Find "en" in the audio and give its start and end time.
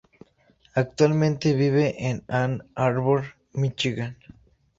2.09-2.23